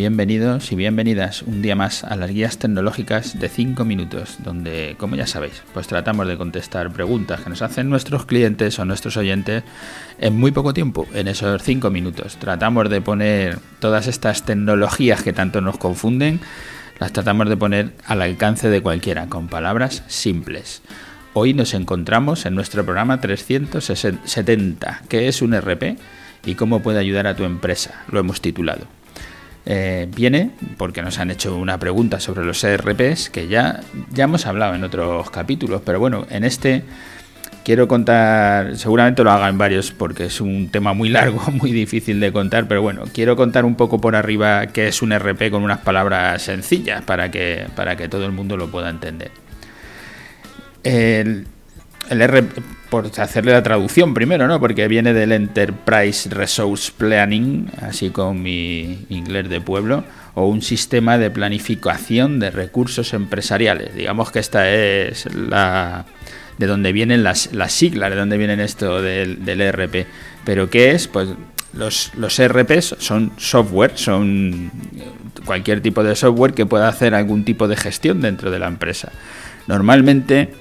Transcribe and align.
bienvenidos 0.00 0.72
y 0.72 0.76
bienvenidas 0.76 1.42
un 1.42 1.60
día 1.60 1.76
más 1.76 2.04
a 2.04 2.16
las 2.16 2.30
guías 2.30 2.56
tecnológicas 2.56 3.38
de 3.38 3.50
5 3.50 3.84
minutos, 3.84 4.38
donde, 4.38 4.94
como 4.96 5.14
ya 5.14 5.26
sabéis, 5.26 5.62
pues 5.74 5.88
tratamos 5.88 6.26
de 6.26 6.38
contestar 6.38 6.90
preguntas 6.90 7.42
que 7.42 7.50
nos 7.50 7.60
hacen 7.60 7.90
nuestros 7.90 8.24
clientes 8.24 8.78
o 8.78 8.86
nuestros 8.86 9.18
oyentes 9.18 9.62
en 10.18 10.38
muy 10.38 10.52
poco 10.52 10.72
tiempo, 10.72 11.06
en 11.12 11.28
esos 11.28 11.62
5 11.62 11.90
minutos. 11.90 12.36
Tratamos 12.36 12.88
de 12.88 13.02
poner 13.02 13.58
todas 13.78 14.06
estas 14.06 14.46
tecnologías 14.46 15.22
que 15.22 15.34
tanto 15.34 15.60
nos 15.60 15.76
confunden, 15.76 16.40
las 16.98 17.12
tratamos 17.12 17.50
de 17.50 17.58
poner 17.58 17.92
al 18.06 18.22
alcance 18.22 18.70
de 18.70 18.80
cualquiera, 18.80 19.26
con 19.26 19.48
palabras 19.48 20.02
simples. 20.06 20.80
Hoy 21.34 21.52
nos 21.52 21.74
encontramos 21.74 22.46
en 22.46 22.54
nuestro 22.54 22.86
programa 22.86 23.20
370, 23.20 25.02
que 25.10 25.28
es 25.28 25.42
un 25.42 25.54
RP 25.60 25.98
y 26.46 26.54
cómo 26.54 26.80
puede 26.80 27.00
ayudar 27.00 27.26
a 27.26 27.36
tu 27.36 27.44
empresa. 27.44 28.02
Lo 28.10 28.18
hemos 28.18 28.40
titulado. 28.40 28.99
Eh, 29.66 30.08
viene 30.14 30.50
porque 30.78 31.02
nos 31.02 31.18
han 31.18 31.30
hecho 31.30 31.54
una 31.56 31.78
pregunta 31.78 32.18
sobre 32.18 32.44
los 32.44 32.64
ERPs 32.64 33.28
que 33.28 33.46
ya, 33.46 33.80
ya 34.10 34.24
hemos 34.24 34.46
hablado 34.46 34.74
en 34.74 34.84
otros 34.84 35.30
capítulos, 35.30 35.82
pero 35.84 36.00
bueno, 36.00 36.26
en 36.30 36.44
este 36.44 36.82
quiero 37.64 37.86
contar, 37.86 38.76
seguramente 38.76 39.22
lo 39.22 39.30
haga 39.30 39.48
en 39.48 39.58
varios 39.58 39.92
porque 39.92 40.24
es 40.24 40.40
un 40.40 40.70
tema 40.70 40.92
muy 40.94 41.08
largo, 41.08 41.42
muy 41.52 41.72
difícil 41.72 42.20
de 42.20 42.32
contar, 42.32 42.68
pero 42.68 42.82
bueno, 42.82 43.04
quiero 43.12 43.36
contar 43.36 43.64
un 43.64 43.74
poco 43.76 44.00
por 44.00 44.16
arriba 44.16 44.68
qué 44.68 44.88
es 44.88 45.02
un 45.02 45.12
ERP 45.12 45.50
con 45.50 45.62
unas 45.62 45.78
palabras 45.78 46.42
sencillas 46.42 47.02
para 47.02 47.30
que, 47.30 47.66
para 47.76 47.96
que 47.96 48.08
todo 48.08 48.24
el 48.24 48.32
mundo 48.32 48.56
lo 48.56 48.70
pueda 48.70 48.88
entender. 48.88 49.30
El, 50.82 51.46
el 52.08 52.22
R, 52.22 52.44
por 52.90 53.06
hacerle 53.06 53.52
la 53.52 53.62
traducción 53.62 54.12
primero, 54.12 54.46
¿no? 54.48 54.60
Porque 54.60 54.88
viene 54.88 55.14
del 55.14 55.32
Enterprise 55.32 56.28
Resource 56.28 56.92
Planning, 56.96 57.70
así 57.80 58.10
con 58.10 58.42
mi 58.42 59.06
inglés 59.08 59.48
de 59.48 59.60
pueblo, 59.60 60.04
o 60.34 60.46
un 60.46 60.60
sistema 60.60 61.16
de 61.16 61.30
planificación 61.30 62.40
de 62.40 62.50
recursos 62.50 63.14
empresariales. 63.14 63.94
Digamos 63.94 64.30
que 64.32 64.40
esta 64.40 64.70
es 64.70 65.32
la 65.34 66.04
de 66.58 66.66
donde 66.66 66.92
vienen 66.92 67.22
las, 67.22 67.54
las 67.54 67.72
siglas, 67.72 68.10
de 68.10 68.16
donde 68.16 68.36
vienen 68.36 68.60
esto 68.60 69.00
del, 69.00 69.44
del 69.44 69.62
ERP. 69.62 70.06
Pero 70.44 70.68
¿qué 70.68 70.90
es? 70.90 71.08
Pues 71.08 71.28
los, 71.72 72.12
los 72.16 72.38
ERPs 72.38 72.96
son 72.98 73.32
software, 73.38 73.92
son 73.94 74.70
cualquier 75.46 75.80
tipo 75.80 76.02
de 76.02 76.14
software 76.16 76.52
que 76.52 76.66
pueda 76.66 76.88
hacer 76.88 77.14
algún 77.14 77.44
tipo 77.44 77.68
de 77.68 77.76
gestión 77.76 78.20
dentro 78.20 78.50
de 78.50 78.58
la 78.58 78.66
empresa. 78.66 79.10
Normalmente 79.68 80.52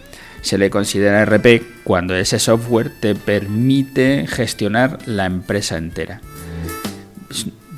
se 0.42 0.58
le 0.58 0.70
considera 0.70 1.26
RP 1.26 1.64
cuando 1.84 2.16
ese 2.16 2.40
software 2.40 2.92
te 3.00 3.16
permite 3.16 4.26
gestionar 4.28 5.00
la 5.06 5.26
empresa 5.26 5.78
entera. 5.78 6.22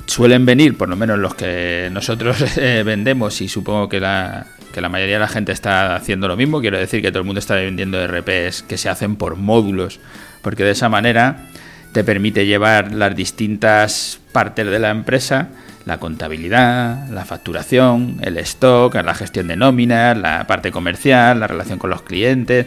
Suelen 0.06 0.44
venir, 0.44 0.76
por 0.76 0.88
lo 0.88 0.96
menos 0.96 1.18
los 1.18 1.34
que 1.34 1.88
nosotros 1.92 2.42
eh, 2.56 2.82
vendemos, 2.84 3.40
y 3.40 3.48
supongo 3.48 3.88
que 3.88 4.00
la, 4.00 4.46
que 4.72 4.80
la 4.80 4.88
mayoría 4.88 5.16
de 5.16 5.20
la 5.20 5.28
gente 5.28 5.52
está 5.52 5.94
haciendo 5.94 6.28
lo 6.28 6.36
mismo, 6.36 6.60
quiero 6.60 6.78
decir 6.78 7.02
que 7.02 7.10
todo 7.10 7.20
el 7.20 7.26
mundo 7.26 7.38
está 7.38 7.54
vendiendo 7.54 8.04
RPs 8.06 8.62
que 8.62 8.78
se 8.78 8.88
hacen 8.88 9.16
por 9.16 9.36
módulos, 9.36 10.00
porque 10.42 10.64
de 10.64 10.72
esa 10.72 10.88
manera 10.88 11.48
te 11.92 12.04
permite 12.04 12.46
llevar 12.46 12.92
las 12.92 13.14
distintas 13.14 14.20
partes 14.32 14.66
de 14.66 14.78
la 14.78 14.90
empresa 14.90 15.48
la 15.84 15.98
contabilidad, 15.98 17.08
la 17.08 17.24
facturación, 17.24 18.18
el 18.22 18.38
stock, 18.38 18.94
la 18.94 19.14
gestión 19.14 19.48
de 19.48 19.56
nóminas, 19.56 20.16
la 20.16 20.46
parte 20.46 20.70
comercial, 20.70 21.40
la 21.40 21.46
relación 21.46 21.78
con 21.78 21.90
los 21.90 22.02
clientes. 22.02 22.66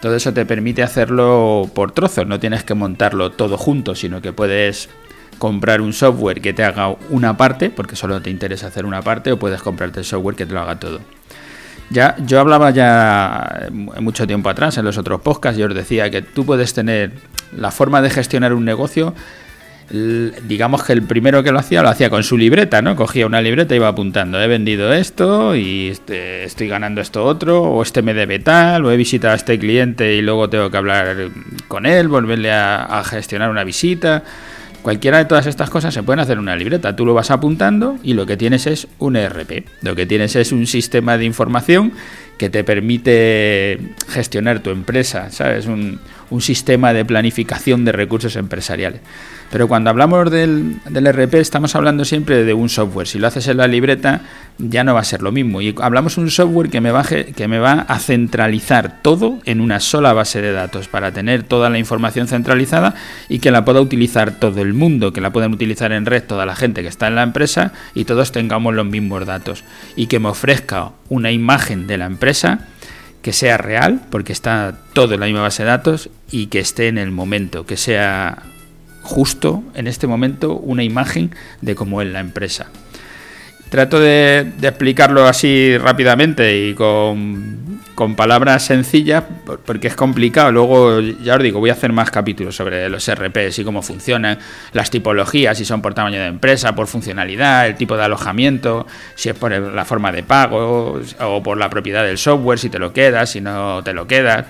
Todo 0.00 0.16
eso 0.16 0.32
te 0.32 0.44
permite 0.44 0.82
hacerlo 0.82 1.70
por 1.74 1.92
trozos, 1.92 2.26
no 2.26 2.38
tienes 2.38 2.62
que 2.64 2.74
montarlo 2.74 3.32
todo 3.32 3.56
junto, 3.56 3.94
sino 3.94 4.20
que 4.20 4.32
puedes 4.32 4.88
comprar 5.38 5.80
un 5.80 5.92
software 5.92 6.40
que 6.40 6.52
te 6.52 6.62
haga 6.62 6.94
una 7.10 7.36
parte, 7.36 7.70
porque 7.70 7.96
solo 7.96 8.20
te 8.20 8.30
interesa 8.30 8.68
hacer 8.68 8.84
una 8.84 9.02
parte, 9.02 9.32
o 9.32 9.38
puedes 9.38 9.62
comprarte 9.62 10.00
el 10.00 10.04
software 10.04 10.36
que 10.36 10.46
te 10.46 10.52
lo 10.52 10.60
haga 10.60 10.78
todo. 10.78 11.00
Ya, 11.90 12.16
yo 12.26 12.40
hablaba 12.40 12.70
ya 12.70 13.68
mucho 13.70 14.26
tiempo 14.26 14.48
atrás 14.48 14.78
en 14.78 14.84
los 14.84 14.98
otros 14.98 15.20
podcasts, 15.20 15.58
yo 15.58 15.66
os 15.66 15.74
decía 15.74 16.10
que 16.10 16.22
tú 16.22 16.44
puedes 16.44 16.72
tener 16.74 17.12
la 17.56 17.70
forma 17.70 18.00
de 18.02 18.10
gestionar 18.10 18.52
un 18.54 18.64
negocio 18.64 19.14
digamos 19.90 20.82
que 20.82 20.92
el 20.94 21.02
primero 21.02 21.42
que 21.42 21.52
lo 21.52 21.58
hacía 21.58 21.82
lo 21.82 21.88
hacía 21.88 22.08
con 22.08 22.22
su 22.22 22.38
libreta, 22.38 22.80
¿no? 22.80 22.96
Cogía 22.96 23.26
una 23.26 23.42
libreta 23.42 23.74
y 23.74 23.76
iba 23.76 23.88
apuntando, 23.88 24.40
he 24.40 24.46
vendido 24.46 24.92
esto 24.92 25.54
y 25.54 25.88
este, 25.88 26.44
estoy 26.44 26.68
ganando 26.68 27.00
esto 27.00 27.24
otro, 27.24 27.62
o 27.62 27.82
este 27.82 28.02
me 28.02 28.14
debe 28.14 28.38
tal, 28.38 28.84
o 28.84 28.90
he 28.90 28.96
visitado 28.96 29.32
a 29.32 29.36
este 29.36 29.58
cliente 29.58 30.14
y 30.14 30.22
luego 30.22 30.48
tengo 30.48 30.70
que 30.70 30.76
hablar 30.76 31.28
con 31.68 31.86
él, 31.86 32.08
volverle 32.08 32.50
a, 32.52 33.02
gestionar 33.04 33.50
una 33.50 33.64
visita. 33.64 34.22
Cualquiera 34.84 35.16
de 35.16 35.24
todas 35.24 35.46
estas 35.46 35.70
cosas 35.70 35.94
se 35.94 36.02
pueden 36.02 36.20
hacer 36.20 36.34
en 36.34 36.40
una 36.40 36.56
libreta. 36.56 36.94
Tú 36.94 37.06
lo 37.06 37.14
vas 37.14 37.30
apuntando 37.30 37.96
y 38.02 38.12
lo 38.12 38.26
que 38.26 38.36
tienes 38.36 38.66
es 38.66 38.86
un 38.98 39.16
ERP. 39.16 39.64
Lo 39.80 39.96
que 39.96 40.04
tienes 40.04 40.36
es 40.36 40.52
un 40.52 40.66
sistema 40.66 41.16
de 41.16 41.24
información 41.24 41.94
que 42.36 42.50
te 42.50 42.64
permite 42.64 43.78
gestionar 44.08 44.60
tu 44.60 44.68
empresa, 44.68 45.30
¿sabes? 45.30 45.64
Un, 45.66 46.00
sistema 46.40 46.92
de 46.92 47.04
planificación 47.04 47.84
de 47.84 47.92
recursos 47.92 48.34
empresariales. 48.34 49.00
Pero 49.52 49.68
cuando 49.68 49.88
hablamos 49.88 50.30
del, 50.32 50.80
del, 50.90 51.12
RP 51.12 51.34
estamos 51.34 51.76
hablando 51.76 52.04
siempre 52.04 52.42
de 52.42 52.52
un 52.52 52.68
software. 52.68 53.06
Si 53.06 53.20
lo 53.20 53.28
haces 53.28 53.46
en 53.46 53.58
la 53.58 53.68
libreta 53.68 54.20
ya 54.58 54.84
no 54.84 54.94
va 54.94 55.00
a 55.00 55.04
ser 55.04 55.22
lo 55.22 55.32
mismo. 55.32 55.60
Y 55.60 55.74
hablamos 55.80 56.16
de 56.16 56.22
un 56.22 56.30
software 56.30 56.70
que 56.70 56.80
me, 56.80 56.90
va, 56.90 57.04
que 57.04 57.48
me 57.48 57.58
va 57.58 57.84
a 57.88 57.98
centralizar 57.98 59.02
todo 59.02 59.38
en 59.44 59.60
una 59.60 59.80
sola 59.80 60.12
base 60.12 60.40
de 60.40 60.52
datos 60.52 60.88
para 60.88 61.12
tener 61.12 61.42
toda 61.42 61.70
la 61.70 61.78
información 61.78 62.28
centralizada 62.28 62.94
y 63.28 63.40
que 63.40 63.50
la 63.50 63.64
pueda 63.64 63.80
utilizar 63.80 64.32
todo 64.38 64.60
el 64.60 64.74
mundo, 64.74 65.12
que 65.12 65.20
la 65.20 65.30
puedan 65.30 65.52
utilizar 65.52 65.92
en 65.92 66.06
red 66.06 66.22
toda 66.22 66.46
la 66.46 66.54
gente 66.54 66.82
que 66.82 66.88
está 66.88 67.08
en 67.08 67.16
la 67.16 67.22
empresa 67.22 67.72
y 67.94 68.04
todos 68.04 68.32
tengamos 68.32 68.74
los 68.74 68.86
mismos 68.86 69.26
datos. 69.26 69.64
Y 69.96 70.06
que 70.06 70.20
me 70.20 70.28
ofrezca 70.28 70.90
una 71.08 71.32
imagen 71.32 71.86
de 71.86 71.98
la 71.98 72.06
empresa 72.06 72.68
que 73.22 73.32
sea 73.32 73.56
real, 73.56 74.02
porque 74.10 74.34
está 74.34 74.76
todo 74.92 75.14
en 75.14 75.20
la 75.20 75.26
misma 75.26 75.40
base 75.40 75.62
de 75.62 75.70
datos, 75.70 76.10
y 76.30 76.48
que 76.48 76.58
esté 76.58 76.88
en 76.88 76.98
el 76.98 77.10
momento, 77.10 77.64
que 77.64 77.78
sea 77.78 78.42
justo 79.00 79.64
en 79.74 79.86
este 79.86 80.06
momento 80.06 80.56
una 80.56 80.82
imagen 80.82 81.34
de 81.62 81.74
cómo 81.74 82.02
es 82.02 82.08
la 82.08 82.20
empresa. 82.20 82.66
Trato 83.74 83.98
de, 83.98 84.52
explicarlo 84.62 85.26
así 85.26 85.76
rápidamente 85.78 86.56
y 86.56 86.74
con, 86.74 88.14
palabras 88.16 88.64
sencillas 88.64 89.24
porque 89.66 89.88
es 89.88 89.96
complicado. 89.96 90.52
Luego, 90.52 91.00
ya 91.00 91.34
os 91.34 91.42
digo, 91.42 91.58
voy 91.58 91.70
a 91.70 91.72
hacer 91.72 91.92
más 91.92 92.08
capítulos 92.12 92.54
sobre 92.54 92.88
los 92.88 93.12
RPs 93.12 93.58
y 93.58 93.64
cómo 93.64 93.82
funcionan, 93.82 94.38
las 94.74 94.90
tipologías, 94.90 95.58
si 95.58 95.64
son 95.64 95.82
por 95.82 95.92
tamaño 95.92 96.20
de 96.20 96.26
empresa, 96.28 96.76
por 96.76 96.86
funcionalidad, 96.86 97.66
el 97.66 97.74
tipo 97.74 97.96
de 97.96 98.04
alojamiento, 98.04 98.86
si 99.16 99.30
es 99.30 99.34
por 99.34 99.50
la 99.50 99.84
forma 99.84 100.12
de 100.12 100.22
pago 100.22 101.00
o 101.18 101.42
por 101.42 101.58
la 101.58 101.68
propiedad 101.68 102.04
del 102.04 102.18
software, 102.18 102.60
si 102.60 102.70
te 102.70 102.78
lo 102.78 102.92
quedas, 102.92 103.30
si 103.30 103.40
no 103.40 103.82
te 103.82 103.92
lo 103.92 104.06
quedas 104.06 104.46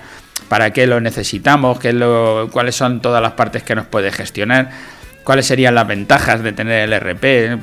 para 0.49 0.71
qué 0.71 0.85
lo 0.85 1.01
necesitamos, 1.01 1.79
qué 1.79 1.93
lo, 1.93 2.47
cuáles 2.51 2.75
son 2.75 3.01
todas 3.01 3.23
las 3.23 3.31
partes 3.31 3.63
que 3.63 3.73
nos 3.73 3.87
puede 3.87 4.11
gestionar, 4.11 4.69
cuáles 5.23 5.47
serían 5.47 5.73
las 5.73 5.87
ventajas 5.87 6.43
de 6.43 6.53
tener 6.53 6.87
el 6.87 6.99
RP, 6.99 7.57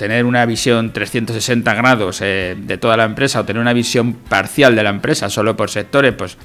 tener 0.00 0.24
una 0.24 0.46
visión 0.46 0.94
360 0.94 1.74
grados 1.74 2.22
eh, 2.22 2.56
de 2.58 2.78
toda 2.78 2.96
la 2.96 3.04
empresa 3.04 3.38
o 3.38 3.44
tener 3.44 3.60
una 3.60 3.74
visión 3.74 4.14
parcial 4.14 4.74
de 4.74 4.82
la 4.82 4.88
empresa 4.88 5.28
solo 5.28 5.58
por 5.58 5.68
sectores, 5.68 6.14
pues 6.14 6.38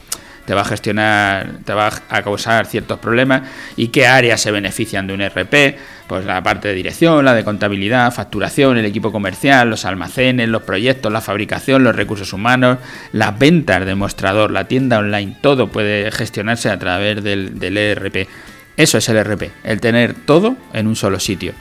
te 0.45 0.53
va 0.53 0.59
a 0.59 0.65
gestionar, 0.65 1.59
te 1.63 1.73
va 1.73 1.89
a 2.09 2.21
causar 2.21 2.65
ciertos 2.65 2.99
problemas 2.99 3.43
y 3.77 3.87
qué 3.87 4.07
áreas 4.07 4.41
se 4.41 4.51
benefician 4.51 5.07
de 5.07 5.13
un 5.13 5.21
RP, 5.21 5.77
pues 6.05 6.25
la 6.25 6.43
parte 6.43 6.67
de 6.67 6.73
dirección, 6.73 7.23
la 7.23 7.33
de 7.33 7.45
contabilidad, 7.45 8.11
facturación, 8.11 8.77
el 8.77 8.83
equipo 8.83 9.13
comercial, 9.13 9.69
los 9.69 9.85
almacenes, 9.85 10.49
los 10.49 10.63
proyectos, 10.63 11.09
la 11.13 11.21
fabricación, 11.21 11.85
los 11.85 11.95
recursos 11.95 12.33
humanos, 12.33 12.79
las 13.13 13.39
ventas 13.39 13.85
de 13.85 13.95
mostrador, 13.95 14.51
la 14.51 14.67
tienda 14.67 14.99
online, 14.99 15.37
todo 15.39 15.69
puede 15.69 16.11
gestionarse 16.11 16.69
a 16.69 16.77
través 16.77 17.23
del, 17.23 17.57
del 17.57 17.77
ERP. 17.77 18.27
Eso 18.75 18.97
es 18.97 19.07
el 19.07 19.15
ERP, 19.15 19.43
el 19.63 19.79
tener 19.79 20.13
todo 20.13 20.57
en 20.73 20.87
un 20.87 20.97
solo 20.97 21.21
sitio. 21.21 21.53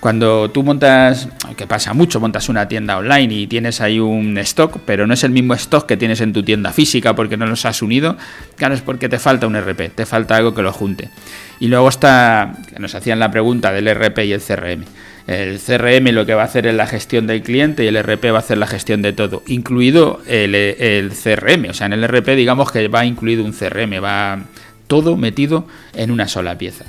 Cuando 0.00 0.50
tú 0.50 0.62
montas, 0.62 1.28
que 1.56 1.66
pasa 1.66 1.94
mucho, 1.94 2.20
montas 2.20 2.48
una 2.48 2.68
tienda 2.68 2.98
online 2.98 3.34
y 3.34 3.46
tienes 3.46 3.80
ahí 3.80 3.98
un 3.98 4.36
stock, 4.38 4.78
pero 4.84 5.06
no 5.06 5.14
es 5.14 5.24
el 5.24 5.30
mismo 5.30 5.54
stock 5.54 5.86
que 5.86 5.96
tienes 5.96 6.20
en 6.20 6.32
tu 6.32 6.42
tienda 6.42 6.72
física 6.72 7.16
porque 7.16 7.36
no 7.36 7.46
los 7.46 7.64
has 7.64 7.80
unido, 7.82 8.16
claro, 8.56 8.74
es 8.74 8.82
porque 8.82 9.08
te 9.08 9.18
falta 9.18 9.46
un 9.46 9.56
RP, 9.56 9.90
te 9.94 10.06
falta 10.06 10.36
algo 10.36 10.54
que 10.54 10.62
lo 10.62 10.72
junte. 10.72 11.08
Y 11.60 11.68
luego 11.68 11.88
está, 11.88 12.52
nos 12.78 12.94
hacían 12.94 13.18
la 13.18 13.30
pregunta 13.30 13.72
del 13.72 13.92
RP 13.92 14.18
y 14.26 14.32
el 14.32 14.40
CRM. 14.40 14.84
El 15.26 15.58
CRM 15.58 16.12
lo 16.12 16.24
que 16.24 16.34
va 16.34 16.42
a 16.42 16.44
hacer 16.44 16.66
es 16.66 16.74
la 16.74 16.86
gestión 16.86 17.26
del 17.26 17.42
cliente 17.42 17.82
y 17.82 17.88
el 17.88 18.00
RP 18.00 18.26
va 18.26 18.36
a 18.36 18.40
hacer 18.40 18.58
la 18.58 18.66
gestión 18.66 19.02
de 19.02 19.12
todo, 19.12 19.42
incluido 19.46 20.20
el, 20.28 20.54
el 20.54 21.10
CRM. 21.10 21.70
O 21.70 21.74
sea, 21.74 21.86
en 21.86 21.94
el 21.94 22.06
RP 22.06 22.36
digamos 22.36 22.70
que 22.70 22.86
va 22.88 23.04
incluido 23.04 23.44
un 23.44 23.52
CRM, 23.52 24.02
va 24.04 24.40
todo 24.86 25.16
metido 25.16 25.66
en 25.94 26.10
una 26.10 26.28
sola 26.28 26.56
pieza. 26.58 26.84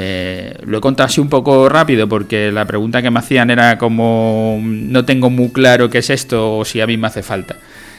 Eh, 0.00 0.54
lo 0.64 0.78
he 0.78 0.80
contado 0.80 1.08
así 1.08 1.20
un 1.20 1.28
poco 1.28 1.68
rápido 1.68 2.08
porque 2.08 2.52
la 2.52 2.64
pregunta 2.66 3.02
que 3.02 3.10
me 3.10 3.18
hacían 3.18 3.50
era 3.50 3.78
como 3.78 4.60
no 4.62 5.04
tengo 5.04 5.28
muy 5.28 5.48
claro 5.48 5.90
qué 5.90 5.98
es 5.98 6.10
esto 6.10 6.58
o 6.58 6.64
si 6.64 6.80
a 6.80 6.86
mí 6.86 6.96
me 6.96 7.08
hace 7.08 7.24
falta. 7.24 7.56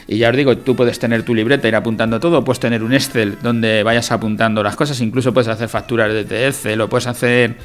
Y 0.08 0.16
ya 0.16 0.30
os 0.30 0.36
digo, 0.36 0.56
tú 0.56 0.74
puedes 0.74 0.98
tener 0.98 1.24
tu 1.24 1.34
libreta, 1.34 1.68
ir 1.68 1.76
apuntando 1.76 2.18
todo, 2.18 2.42
puedes 2.42 2.58
tener 2.58 2.82
un 2.82 2.94
Excel 2.94 3.36
donde 3.42 3.82
vayas 3.82 4.10
apuntando 4.12 4.62
las 4.62 4.76
cosas, 4.76 4.98
incluso 5.02 5.34
puedes 5.34 5.48
hacer 5.48 5.68
facturas 5.68 6.12
desde 6.12 6.48
Excel 6.48 6.80
o 6.80 6.88
puedes 6.88 7.06
hacer 7.06 7.56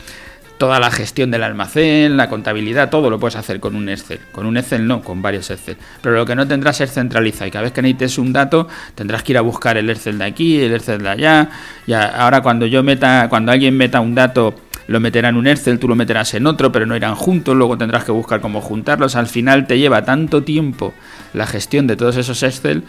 toda 0.58 0.80
la 0.80 0.90
gestión 0.92 1.32
del 1.32 1.44
almacén, 1.44 2.18
la 2.18 2.30
contabilidad, 2.30 2.90
todo 2.90 3.10
lo 3.10 3.20
puedes 3.20 3.36
hacer 3.36 3.60
con 3.60 3.76
un 3.76 3.90
Excel. 3.90 4.20
Con 4.32 4.46
un 4.46 4.58
Excel 4.58 4.88
no, 4.88 5.02
con 5.02 5.22
varios 5.22 5.50
Excel. 5.52 5.78
Pero 6.02 6.16
lo 6.16 6.26
que 6.26 6.36
no 6.36 6.48
tendrás 6.48 6.82
es 6.82 6.92
centralizado 6.92 7.48
y 7.48 7.52
cada 7.52 7.64
vez 7.64 7.74
que 7.74 7.82
necesites 7.82 8.18
un 8.18 8.34
dato 8.34 8.68
tendrás 8.96 9.24
que 9.24 9.34
ir 9.34 9.38
a 9.38 9.42
buscar 9.42 9.78
el 9.78 9.90
Excel 9.90 10.18
de 10.18 10.26
aquí, 10.26 10.60
el 10.60 10.74
Excel 10.74 11.02
de 11.02 11.10
allá. 11.10 11.50
Ya, 11.88 12.06
ahora 12.06 12.42
cuando 12.42 12.66
yo 12.66 12.84
meta, 12.84 13.28
cuando 13.30 13.52
alguien 13.52 13.76
meta 13.76 14.00
un 14.00 14.16
dato 14.16 14.56
lo 14.88 15.00
meterá 15.00 15.30
en 15.30 15.36
un 15.36 15.48
Excel, 15.48 15.80
tú 15.80 15.88
lo 15.88 15.96
meterás 15.96 16.34
en 16.36 16.46
otro, 16.46 16.72
pero 16.72 16.86
no 16.86 16.96
irán 16.96 17.16
juntos, 17.16 17.56
luego 17.56 17.78
tendrás 17.78 18.04
que 18.04 18.12
buscar 18.12 18.40
cómo 18.40 18.62
juntarlos. 18.62 19.16
Al 19.16 19.28
final 19.28 19.68
te 19.68 19.80
lleva 19.80 20.06
tanto 20.06 20.44
tiempo 20.44 20.94
la 21.34 21.48
gestión 21.48 21.88
de 21.88 21.96
todos 21.96 22.18
esos 22.18 22.44
Excel 22.44 22.84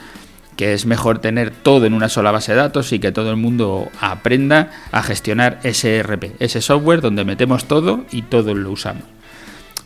que 0.56 0.72
es 0.72 0.86
mejor 0.86 1.18
tener 1.18 1.50
todo 1.50 1.86
en 1.86 1.92
una 1.92 2.08
sola 2.08 2.30
base 2.30 2.52
de 2.52 2.58
datos 2.58 2.92
y 2.92 2.98
que 2.98 3.12
todo 3.12 3.30
el 3.30 3.36
mundo 3.36 3.90
aprenda 4.00 4.70
a 4.90 5.02
gestionar 5.02 5.60
ese 5.62 6.02
RP, 6.02 6.32
ese 6.38 6.62
software 6.62 7.02
donde 7.02 7.24
metemos 7.24 7.66
todo 7.66 8.04
y 8.10 8.22
todo 8.22 8.54
lo 8.54 8.70
usamos. 8.70 9.04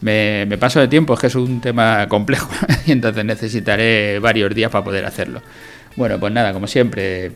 Me, 0.01 0.47
me 0.47 0.57
paso 0.57 0.81
de 0.81 0.89
tiempo, 0.89 1.15
es 1.15 1.21
que 1.21 1.27
es 1.27 1.35
un 1.35 1.61
tema 1.61 2.09
complejo 2.09 2.51
y 2.87 2.93
entonces 2.93 3.25
necesitaré 3.25 4.19
varios 4.21 4.55
días 4.55 4.71
para 4.71 4.85
poder 4.85 5.05
hacerlo. 5.05 5.43
Bueno, 5.97 6.19
pues 6.19 6.33
nada, 6.33 6.53
como 6.53 6.67
siempre, 6.67 7.33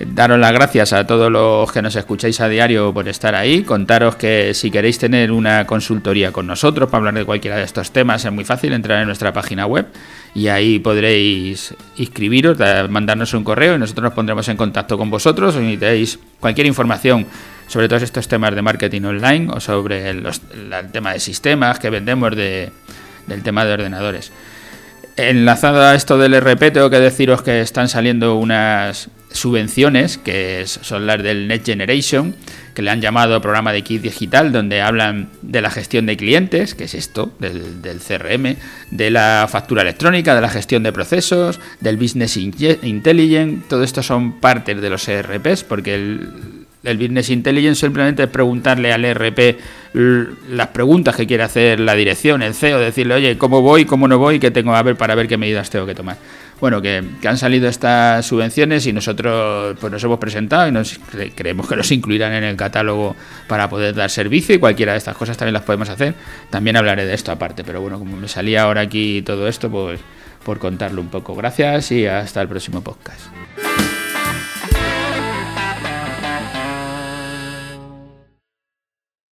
daros 0.00 0.38
las 0.38 0.52
gracias 0.52 0.92
a 0.92 1.06
todos 1.06 1.30
los 1.30 1.72
que 1.72 1.82
nos 1.82 1.96
escucháis 1.96 2.40
a 2.40 2.48
diario 2.48 2.92
por 2.94 3.08
estar 3.08 3.34
ahí. 3.34 3.62
Contaros 3.62 4.16
que 4.16 4.54
si 4.54 4.70
queréis 4.70 4.98
tener 4.98 5.32
una 5.32 5.66
consultoría 5.66 6.30
con 6.30 6.46
nosotros 6.46 6.88
para 6.88 6.98
hablar 6.98 7.14
de 7.14 7.24
cualquiera 7.24 7.56
de 7.56 7.64
estos 7.64 7.90
temas, 7.90 8.24
es 8.24 8.32
muy 8.32 8.44
fácil 8.44 8.72
entrar 8.72 9.00
en 9.00 9.06
nuestra 9.06 9.32
página 9.32 9.66
web 9.66 9.86
y 10.34 10.48
ahí 10.48 10.78
podréis 10.78 11.74
inscribiros, 11.96 12.58
mandarnos 12.88 13.34
un 13.34 13.42
correo 13.42 13.74
y 13.74 13.78
nosotros 13.78 14.04
nos 14.04 14.12
pondremos 14.12 14.48
en 14.48 14.56
contacto 14.56 14.96
con 14.96 15.10
vosotros 15.10 15.56
o 15.56 15.60
necesitáis 15.60 16.18
cualquier 16.38 16.66
información 16.66 17.26
sobre 17.66 17.88
todos 17.88 18.02
estos 18.02 18.28
temas 18.28 18.54
de 18.54 18.62
marketing 18.62 19.02
online 19.02 19.52
o 19.52 19.60
sobre 19.60 20.10
el, 20.10 20.26
tema 20.92 21.12
de 21.12 21.20
sistemas 21.20 21.78
que 21.78 21.90
vendemos 21.90 22.36
de, 22.36 22.70
del 23.26 23.42
tema 23.42 23.64
de 23.64 23.72
ordenadores. 23.72 24.32
Enlazado 25.16 25.82
a 25.82 25.96
esto 25.96 26.16
del 26.16 26.40
RP, 26.40 26.72
tengo 26.72 26.88
que 26.88 27.00
deciros 27.00 27.42
que 27.42 27.60
están 27.60 27.88
saliendo 27.88 28.36
unas 28.36 29.10
subvenciones, 29.30 30.18
que 30.18 30.64
son 30.66 31.06
las 31.06 31.22
del 31.22 31.48
Next 31.48 31.66
Generation, 31.66 32.34
que 32.74 32.82
le 32.82 32.90
han 32.90 33.00
llamado 33.00 33.40
programa 33.40 33.72
de 33.72 33.82
kit 33.82 34.02
digital, 34.02 34.52
donde 34.52 34.80
hablan 34.80 35.30
de 35.42 35.60
la 35.60 35.70
gestión 35.70 36.06
de 36.06 36.16
clientes, 36.16 36.74
que 36.74 36.84
es 36.84 36.94
esto, 36.94 37.32
del, 37.38 37.82
CRM, 37.98 38.56
de 38.90 39.10
la 39.10 39.48
factura 39.50 39.82
electrónica, 39.82 40.34
de 40.34 40.40
la 40.40 40.48
gestión 40.48 40.82
de 40.82 40.92
procesos, 40.92 41.60
del 41.80 41.96
Business 41.96 42.36
Intelligence, 42.36 43.64
todo 43.68 43.82
esto 43.82 44.02
son 44.02 44.40
partes 44.40 44.80
de 44.80 44.90
los 44.90 45.08
ERPs, 45.08 45.64
porque 45.64 45.94
el, 45.94 46.28
el 46.84 46.96
Business 46.96 47.30
Intelligence 47.30 47.80
simplemente 47.80 48.22
es 48.22 48.28
preguntarle 48.28 48.92
al 48.92 49.04
ERP 49.04 49.58
las 49.92 50.68
preguntas 50.68 51.16
que 51.16 51.26
quiere 51.26 51.42
hacer 51.42 51.80
la 51.80 51.94
dirección, 51.94 52.42
el 52.42 52.54
CEO, 52.54 52.78
decirle, 52.78 53.14
oye, 53.14 53.38
¿cómo 53.38 53.62
voy? 53.62 53.84
¿Cómo 53.84 54.06
no 54.06 54.18
voy? 54.18 54.38
¿Qué 54.38 54.50
tengo 54.50 54.74
a 54.74 54.82
ver 54.82 54.96
para 54.96 55.14
ver 55.14 55.26
qué 55.26 55.36
medidas 55.36 55.70
tengo 55.70 55.86
que 55.86 55.94
tomar? 55.94 56.16
Bueno, 56.60 56.82
que, 56.82 57.04
han 57.24 57.38
salido 57.38 57.68
estas 57.68 58.26
subvenciones 58.26 58.86
y 58.86 58.92
nosotros 58.92 59.76
pues 59.80 59.92
nos 59.92 60.02
hemos 60.02 60.18
presentado 60.18 60.66
y 60.66 60.72
nos 60.72 60.98
creemos 61.34 61.68
que 61.68 61.76
nos 61.76 61.90
incluirán 61.92 62.32
en 62.32 62.44
el 62.44 62.56
catálogo 62.56 63.14
para 63.46 63.68
poder 63.70 63.94
dar 63.94 64.10
servicio 64.10 64.54
y 64.54 64.58
cualquiera 64.58 64.92
de 64.92 64.98
estas 64.98 65.16
cosas 65.16 65.36
también 65.36 65.54
las 65.54 65.62
podemos 65.62 65.88
hacer. 65.88 66.14
También 66.50 66.76
hablaré 66.76 67.06
de 67.06 67.14
esto 67.14 67.30
aparte, 67.30 67.62
pero 67.62 67.80
bueno, 67.80 67.98
como 67.98 68.16
me 68.16 68.28
salía 68.28 68.62
ahora 68.62 68.80
aquí 68.80 69.22
todo 69.22 69.46
esto, 69.46 69.70
pues 69.70 70.00
por 70.44 70.58
contarlo 70.58 71.00
un 71.00 71.08
poco. 71.08 71.34
Gracias 71.34 71.92
y 71.92 72.06
hasta 72.06 72.42
el 72.42 72.48
próximo 72.48 72.82
podcast. 72.82 73.20